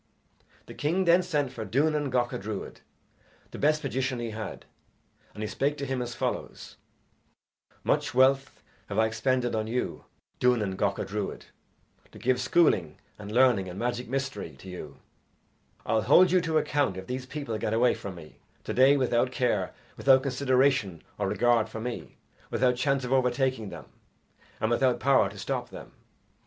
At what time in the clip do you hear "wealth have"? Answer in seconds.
8.15-8.97